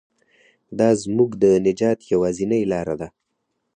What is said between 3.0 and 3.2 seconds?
ده.